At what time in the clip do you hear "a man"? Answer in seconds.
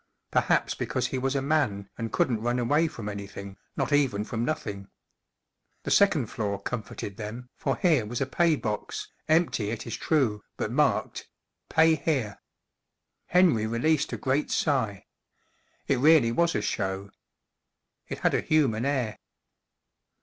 1.35-1.87